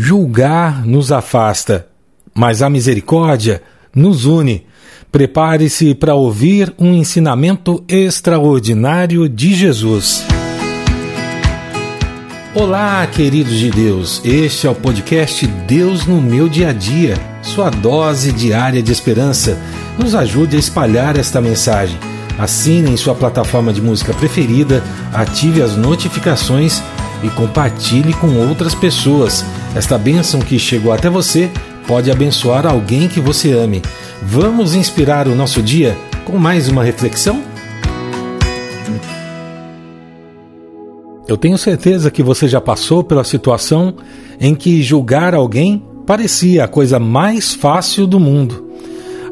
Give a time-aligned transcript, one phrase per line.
[0.00, 1.88] Julgar nos afasta,
[2.32, 3.60] mas a misericórdia
[3.92, 4.64] nos une.
[5.10, 10.24] Prepare-se para ouvir um ensinamento extraordinário de Jesus.
[12.54, 14.22] Olá, queridos de Deus.
[14.24, 19.58] Este é o podcast Deus no meu dia a dia, sua dose diária de esperança.
[19.98, 21.98] Nos ajude a espalhar esta mensagem.
[22.38, 24.80] Assine em sua plataforma de música preferida,
[25.12, 26.80] ative as notificações
[27.22, 29.44] e compartilhe com outras pessoas.
[29.78, 31.48] Esta bênção que chegou até você
[31.86, 33.80] pode abençoar alguém que você ame.
[34.20, 37.40] Vamos inspirar o nosso dia com mais uma reflexão?
[41.28, 43.94] Eu tenho certeza que você já passou pela situação
[44.40, 48.68] em que julgar alguém parecia a coisa mais fácil do mundo.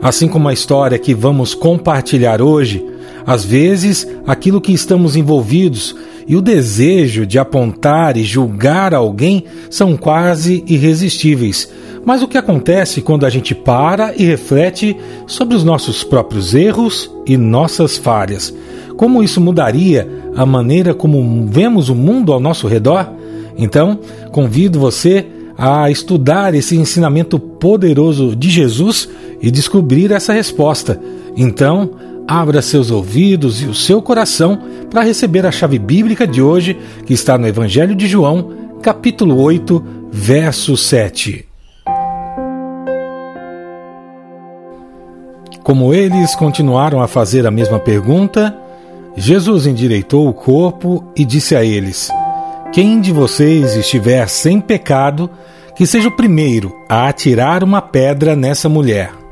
[0.00, 2.86] Assim como a história que vamos compartilhar hoje,
[3.26, 9.96] às vezes aquilo que estamos envolvidos e o desejo de apontar e julgar alguém são
[9.96, 11.68] quase irresistíveis.
[12.04, 14.96] Mas o que acontece quando a gente para e reflete
[15.26, 18.54] sobre os nossos próprios erros e nossas falhas?
[18.96, 23.12] Como isso mudaria a maneira como vemos o mundo ao nosso redor?
[23.58, 23.98] Então,
[24.30, 25.26] convido você
[25.58, 29.08] a estudar esse ensinamento poderoso de Jesus
[29.40, 31.00] e descobrir essa resposta.
[31.36, 31.90] Então,
[32.26, 34.58] abra seus ouvidos e o seu coração
[34.90, 38.52] para receber a chave bíblica de hoje, que está no Evangelho de João,
[38.82, 41.46] capítulo 8, verso 7.
[45.62, 48.56] Como eles continuaram a fazer a mesma pergunta,
[49.16, 52.08] Jesus endireitou o corpo e disse a eles:
[52.72, 55.28] Quem de vocês estiver sem pecado,
[55.74, 59.25] que seja o primeiro a atirar uma pedra nessa mulher.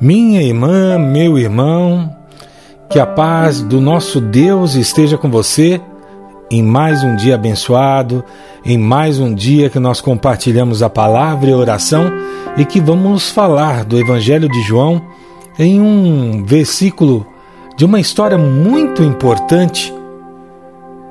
[0.00, 2.16] Minha irmã, meu irmão,
[2.88, 5.78] que a paz do nosso Deus esteja com você
[6.50, 8.24] em mais um dia abençoado,
[8.64, 12.10] em mais um dia que nós compartilhamos a palavra e a oração
[12.56, 15.02] e que vamos falar do Evangelho de João
[15.58, 17.26] em um versículo
[17.76, 19.92] de uma história muito importante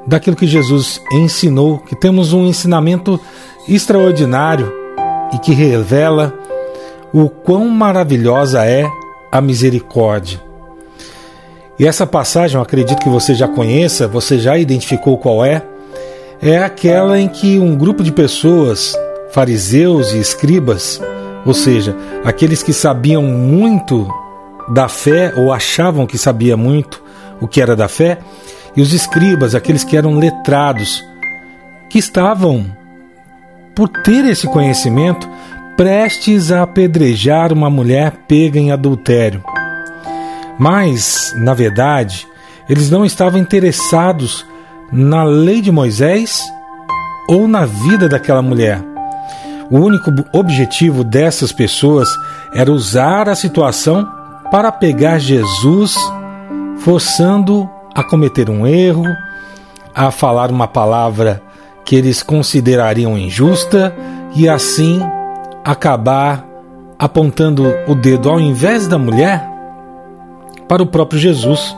[0.07, 3.19] daquilo que Jesus ensinou, que temos um ensinamento
[3.67, 4.73] extraordinário
[5.31, 6.38] e que revela
[7.13, 8.85] o quão maravilhosa é
[9.31, 10.39] a misericórdia.
[11.79, 15.63] E essa passagem, eu acredito que você já conheça, você já identificou qual é,
[16.41, 18.93] é aquela em que um grupo de pessoas,
[19.31, 21.01] fariseus e escribas,
[21.45, 24.07] ou seja, aqueles que sabiam muito
[24.69, 27.01] da fé ou achavam que sabia muito
[27.39, 28.19] o que era da fé,
[28.75, 31.03] e os escribas, aqueles que eram letrados,
[31.89, 32.65] que estavam
[33.73, 35.27] por ter esse conhecimento,
[35.79, 39.41] prestes a apedrejar uma mulher pega em adultério.
[40.59, 42.27] Mas, na verdade,
[42.67, 44.45] eles não estavam interessados
[44.91, 46.43] na lei de Moisés
[47.29, 48.83] ou na vida daquela mulher.
[49.71, 52.09] O único objetivo dessas pessoas
[52.53, 54.05] era usar a situação
[54.51, 55.95] para pegar Jesus,
[56.79, 59.05] forçando a cometer um erro,
[59.95, 61.41] a falar uma palavra
[61.85, 63.95] que eles considerariam injusta
[64.35, 65.01] e assim
[65.71, 66.47] acabar
[66.97, 69.47] apontando o dedo ao invés da mulher
[70.67, 71.75] para o próprio Jesus.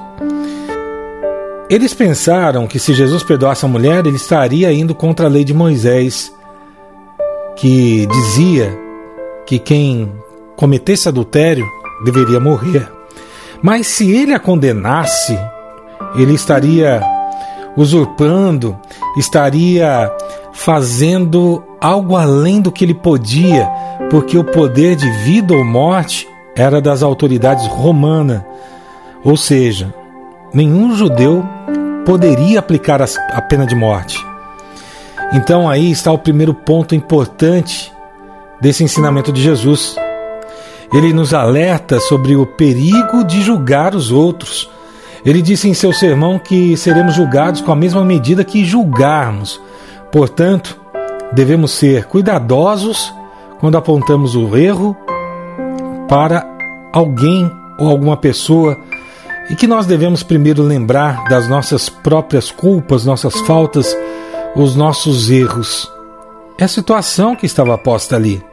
[1.69, 5.53] Eles pensaram que se Jesus perdoasse a mulher, ele estaria indo contra a lei de
[5.53, 6.34] Moisés,
[7.56, 8.78] que dizia
[9.46, 10.12] que quem
[10.56, 11.66] cometesse adultério
[12.06, 12.90] deveria morrer.
[13.62, 15.38] Mas se ele a condenasse,
[16.16, 17.02] ele estaria
[17.75, 18.78] usurpando,
[19.18, 20.09] estaria
[20.53, 23.68] fazendo algo além do que ele podia,
[24.12, 28.44] porque o poder de vida ou morte era das autoridades romanas.
[29.24, 29.94] Ou seja,
[30.53, 31.44] nenhum judeu
[32.06, 34.24] poderia aplicar a pena de morte.
[35.34, 37.91] Então aí está o primeiro ponto importante
[38.59, 39.96] desse ensinamento de Jesus.
[40.94, 44.70] Ele nos alerta sobre o perigo de julgar os outros.
[45.25, 49.61] Ele disse em seu sermão que seremos julgados com a mesma medida que julgarmos.
[50.11, 50.81] Portanto,
[51.34, 53.14] devemos ser cuidadosos
[53.60, 54.96] quando apontamos o erro
[56.08, 56.46] para
[56.92, 57.50] alguém
[57.80, 58.78] ou alguma pessoa
[59.50, 63.96] e que nós devemos primeiro lembrar das nossas próprias culpas, nossas faltas,
[64.56, 65.92] os nossos erros.
[66.58, 68.44] É a situação que estava posta ali.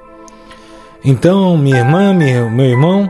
[1.05, 3.09] Então, minha irmã, meu irmão,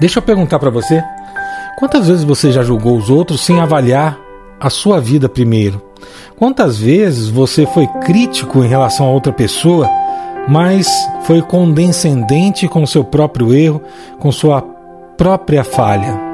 [0.00, 1.02] deixa eu perguntar para você:
[1.78, 4.18] quantas vezes você já julgou os outros sem avaliar
[4.60, 5.87] a sua vida primeiro?
[6.36, 9.88] Quantas vezes você foi crítico em relação a outra pessoa,
[10.48, 10.88] mas
[11.24, 13.82] foi condescendente com seu próprio erro,
[14.18, 14.62] com sua
[15.16, 16.28] própria falha?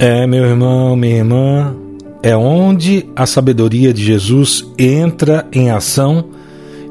[0.00, 1.76] É, meu irmão, minha irmã,
[2.22, 6.26] é onde a sabedoria de Jesus entra em ação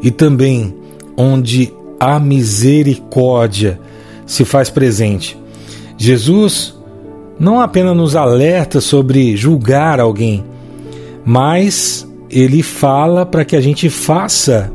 [0.03, 0.76] e também
[1.17, 3.79] onde a misericórdia
[4.25, 5.37] se faz presente.
[5.97, 6.77] Jesus
[7.39, 10.43] não apenas nos alerta sobre julgar alguém,
[11.25, 14.71] mas ele fala para que a gente faça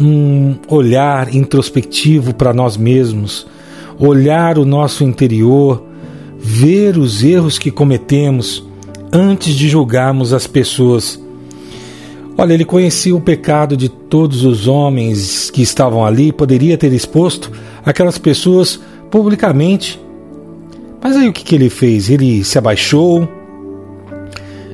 [0.00, 3.46] um olhar introspectivo para nós mesmos,
[3.98, 5.82] olhar o nosso interior,
[6.38, 8.64] ver os erros que cometemos
[9.12, 11.20] antes de julgarmos as pessoas.
[12.40, 17.50] Olha, ele conhecia o pecado de todos os homens que estavam ali, poderia ter exposto
[17.84, 18.78] aquelas pessoas
[19.10, 20.00] publicamente.
[21.02, 22.08] Mas aí o que, que ele fez?
[22.08, 23.28] Ele se abaixou,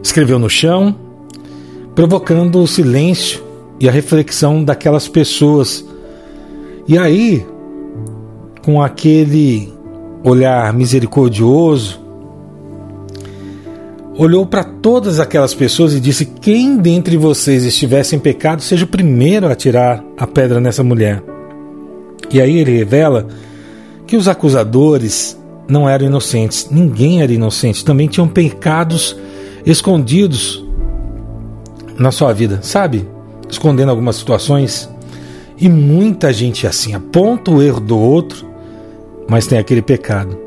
[0.03, 0.95] escreveu no chão,
[1.95, 3.43] provocando o silêncio
[3.81, 5.83] e a reflexão daquelas pessoas.
[6.87, 7.47] E aí,
[8.63, 9.73] com aquele
[10.23, 12.04] olhar misericordioso,
[14.17, 18.89] olhou para todas aquelas pessoas e disse: Quem dentre vocês estivesse em pecado, seja o
[18.89, 21.23] primeiro a tirar a pedra nessa mulher.
[22.31, 23.27] E aí ele revela
[24.07, 25.39] que os acusadores
[25.69, 29.17] não eram inocentes, ninguém era inocente, também tinham pecados
[29.65, 30.65] escondidos
[31.99, 33.09] na sua vida, sabe?
[33.49, 34.91] Escondendo algumas situações.
[35.57, 38.45] E muita gente assim aponta o erro do outro,
[39.29, 40.44] mas tem aquele pecado.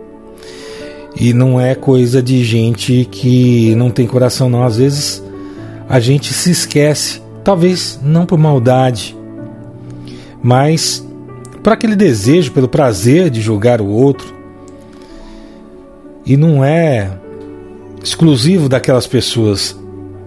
[1.19, 4.63] E não é coisa de gente que não tem coração, não.
[4.63, 5.23] Às vezes
[5.89, 9.17] a gente se esquece, talvez não por maldade,
[10.43, 11.03] mas
[11.63, 14.31] por aquele desejo, pelo prazer de julgar o outro.
[16.23, 17.09] E não é
[18.03, 19.75] exclusivo daquelas pessoas.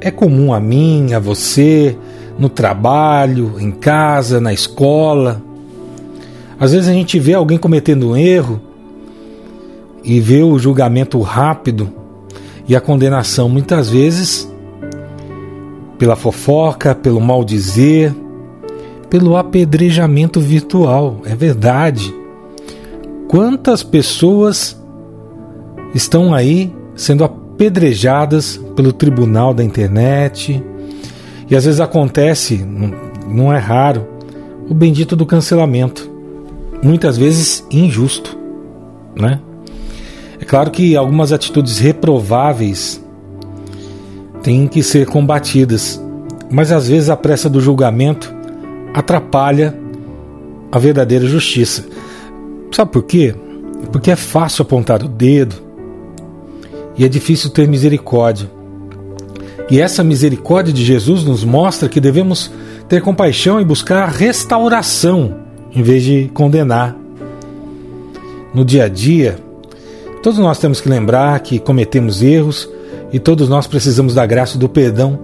[0.01, 1.97] É comum a mim, a você,
[2.37, 5.41] no trabalho, em casa, na escola.
[6.59, 8.70] Às vezes a gente vê alguém cometendo um erro
[10.05, 11.93] e vê o julgamento rápido
[12.67, 14.51] e a condenação muitas vezes
[15.99, 18.15] pela fofoca, pelo mal dizer,
[19.11, 21.21] pelo apedrejamento virtual.
[21.25, 22.15] É verdade.
[23.29, 24.81] Quantas pessoas
[25.95, 30.63] estão aí sendo apedrejadas pelo tribunal da internet?
[31.51, 32.65] E às vezes acontece,
[33.29, 34.07] não é raro,
[34.69, 36.09] o bendito do cancelamento.
[36.83, 38.39] Muitas vezes injusto,
[39.15, 39.41] né?
[40.41, 43.05] É claro que algumas atitudes reprováveis
[44.43, 46.03] têm que ser combatidas,
[46.51, 48.35] mas às vezes a pressa do julgamento
[48.95, 49.79] atrapalha
[50.73, 51.85] a verdadeira justiça.
[52.73, 53.35] Sabe por quê?
[53.93, 55.57] Porque é fácil apontar o dedo
[56.97, 58.51] e é difícil ter misericórdia.
[59.71, 62.51] E essa misericórdia de Jesus nos mostra que devemos
[62.89, 65.37] ter compaixão e buscar restauração
[65.73, 66.97] em vez de condenar.
[68.53, 69.39] No dia a dia,
[70.23, 72.69] Todos nós temos que lembrar que cometemos erros
[73.13, 75.19] e todos nós precisamos da graça do perdão,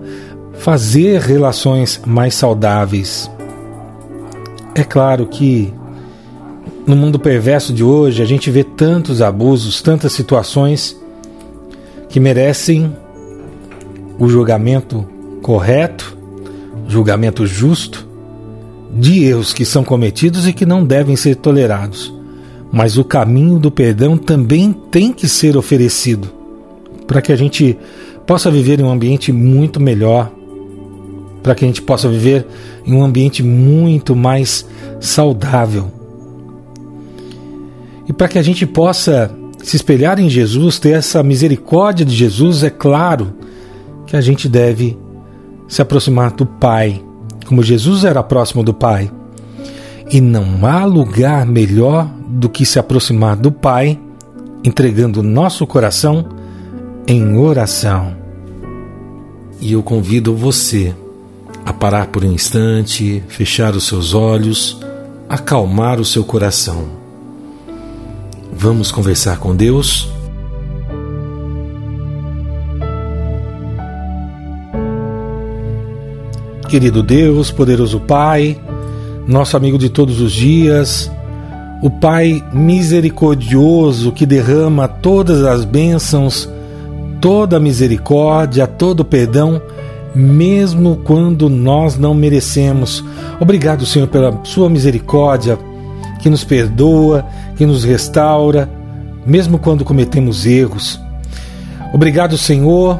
[0.54, 3.30] fazer relações mais saudáveis.
[4.74, 5.72] É claro que
[6.86, 10.96] no mundo perverso de hoje a gente vê tantos abusos, tantas situações
[12.08, 12.96] que merecem
[14.18, 15.06] o julgamento
[15.42, 16.16] correto,
[16.88, 18.06] julgamento justo
[18.94, 22.15] de erros que são cometidos e que não devem ser tolerados.
[22.72, 26.36] Mas o caminho do perdão também tem que ser oferecido
[27.06, 27.78] para que a gente
[28.26, 30.32] possa viver em um ambiente muito melhor,
[31.42, 32.46] para que a gente possa viver
[32.84, 34.66] em um ambiente muito mais
[35.00, 35.90] saudável.
[38.08, 39.30] E para que a gente possa
[39.62, 43.34] se espelhar em Jesus, ter essa misericórdia de Jesus, é claro
[44.06, 44.96] que a gente deve
[45.68, 47.02] se aproximar do Pai,
[47.46, 49.10] como Jesus era próximo do Pai.
[50.10, 53.98] E não há lugar melhor do que se aproximar do Pai,
[54.62, 56.28] entregando nosso coração
[57.06, 58.16] em oração.
[59.60, 60.94] E eu convido você
[61.64, 64.80] a parar por um instante, fechar os seus olhos,
[65.28, 66.84] acalmar o seu coração.
[68.52, 70.08] Vamos conversar com Deus?
[76.68, 78.60] Querido Deus, poderoso Pai,
[79.26, 81.10] nosso amigo de todos os dias,
[81.82, 86.48] o Pai misericordioso que derrama todas as bênçãos,
[87.20, 89.60] toda a misericórdia, todo o perdão,
[90.14, 93.04] mesmo quando nós não merecemos.
[93.40, 95.58] Obrigado, Senhor, pela Sua misericórdia
[96.20, 98.70] que nos perdoa, que nos restaura,
[99.26, 101.00] mesmo quando cometemos erros.
[101.92, 102.98] Obrigado, Senhor,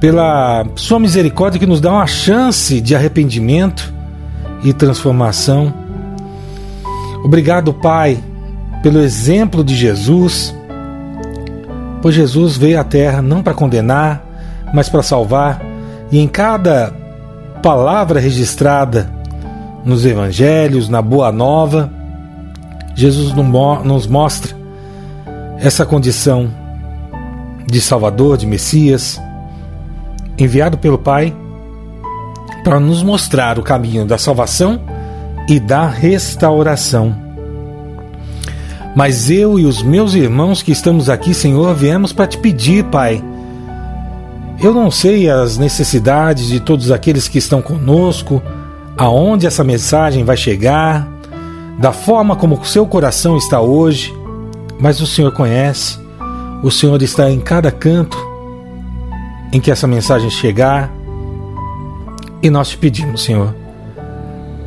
[0.00, 3.93] pela Sua misericórdia que nos dá uma chance de arrependimento
[4.64, 5.72] e transformação.
[7.22, 8.18] Obrigado, Pai,
[8.82, 10.54] pelo exemplo de Jesus,
[12.04, 14.22] Pois Jesus veio à terra não para condenar,
[14.74, 15.58] mas para salvar,
[16.12, 16.92] e em cada
[17.62, 19.10] palavra registrada
[19.86, 21.90] nos evangelhos, na Boa Nova,
[22.94, 23.32] Jesus
[23.84, 24.54] nos mostra
[25.58, 26.50] essa condição
[27.66, 29.18] de Salvador, de Messias,
[30.36, 31.34] enviado pelo Pai
[32.64, 34.80] para nos mostrar o caminho da salvação
[35.46, 37.14] e da restauração.
[38.96, 43.22] Mas eu e os meus irmãos que estamos aqui, Senhor, viemos para te pedir, Pai.
[44.60, 48.42] Eu não sei as necessidades de todos aqueles que estão conosco,
[48.96, 51.06] aonde essa mensagem vai chegar,
[51.78, 54.14] da forma como o seu coração está hoje,
[54.80, 55.98] mas o Senhor conhece,
[56.62, 58.16] o Senhor está em cada canto
[59.52, 60.90] em que essa mensagem chegar,
[62.44, 63.54] e nós te pedimos, Senhor,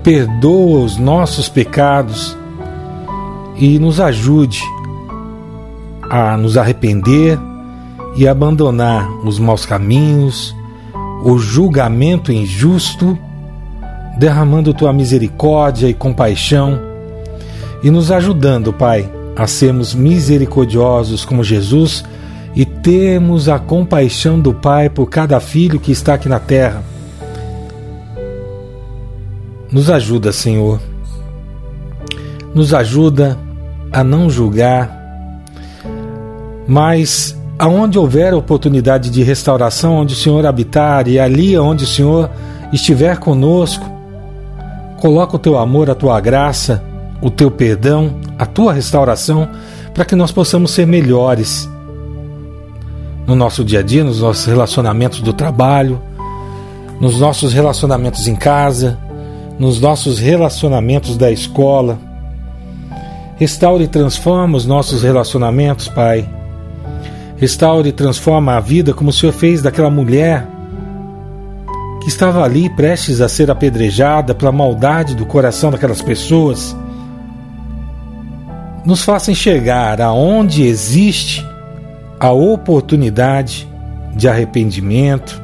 [0.01, 2.35] perdoa os nossos pecados
[3.55, 4.59] e nos ajude
[6.09, 7.37] a nos arrepender
[8.15, 10.55] e abandonar os maus caminhos,
[11.23, 13.15] o julgamento injusto,
[14.17, 16.79] derramando tua misericórdia e compaixão
[17.83, 22.03] e nos ajudando, Pai, a sermos misericordiosos como Jesus
[22.55, 26.96] e termos a compaixão do Pai por cada filho que está aqui na terra.
[29.71, 30.79] Nos ajuda, Senhor.
[32.53, 33.37] Nos ajuda
[33.91, 34.91] a não julgar,
[36.67, 42.29] mas aonde houver oportunidade de restauração, onde o Senhor habitar e ali onde o Senhor
[42.71, 43.85] estiver conosco,
[44.97, 46.83] coloca o teu amor, a tua graça,
[47.21, 49.47] o teu perdão, a tua restauração,
[49.93, 51.69] para que nós possamos ser melhores
[53.25, 56.01] no nosso dia a dia, nos nossos relacionamentos do trabalho,
[56.99, 58.97] nos nossos relacionamentos em casa,
[59.59, 61.97] nos nossos relacionamentos da escola.
[63.37, 66.27] Restaure e transforma os nossos relacionamentos, Pai.
[67.37, 70.47] Restaure e transforma a vida como o Senhor fez daquela mulher
[72.01, 76.75] que estava ali prestes a ser apedrejada pela maldade do coração daquelas pessoas
[78.87, 81.45] nos faça enxergar aonde existe
[82.17, 83.67] a oportunidade
[84.15, 85.41] de arrependimento,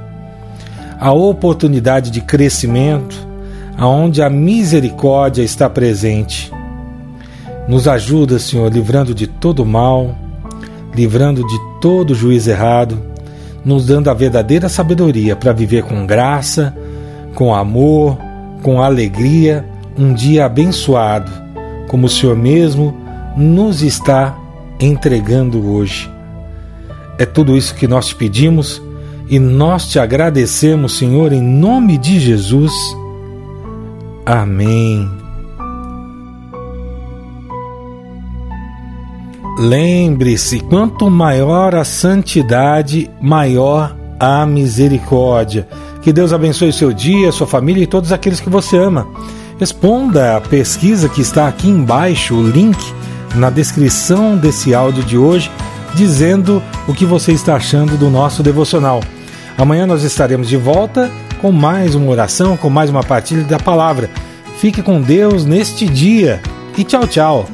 [0.97, 3.22] a oportunidade de crescimento,
[3.77, 6.51] aonde a misericórdia está presente.
[7.67, 10.15] Nos ajuda, Senhor, livrando de todo mal,
[10.93, 13.01] livrando de todo juízo errado,
[13.63, 16.75] nos dando a verdadeira sabedoria para viver com graça,
[17.33, 18.17] com amor,
[18.61, 19.65] com alegria,
[19.97, 21.31] um dia abençoado,
[21.87, 22.95] como o Senhor mesmo
[23.35, 24.37] nos está
[24.79, 26.09] entregando hoje.
[27.17, 28.81] É tudo isso que nós te pedimos
[29.29, 32.73] e nós te agradecemos, Senhor, em nome de Jesus.
[34.25, 35.09] Amém.
[39.57, 45.67] Lembre-se: quanto maior a santidade, maior a misericórdia.
[46.01, 49.07] Que Deus abençoe seu dia, sua família e todos aqueles que você ama.
[49.59, 52.77] Responda a pesquisa que está aqui embaixo, o link
[53.35, 55.49] na descrição desse áudio de hoje,
[55.95, 59.01] dizendo o que você está achando do nosso devocional.
[59.57, 61.11] Amanhã nós estaremos de volta
[61.43, 64.09] com mais uma oração, com mais uma partilha da palavra.
[64.59, 66.41] Fique com Deus neste dia
[66.77, 67.49] e tchau, tchau.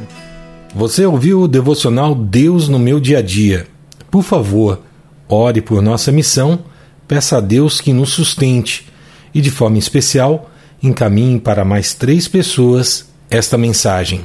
[0.75, 3.65] Você ouviu o devocional Deus no meu dia a dia?
[4.11, 4.81] Por favor,
[5.27, 6.59] ore por nossa missão,
[7.07, 8.85] peça a Deus que nos sustente
[9.33, 10.51] e, de forma especial,
[10.83, 14.21] encaminhe para mais três pessoas esta mensagem.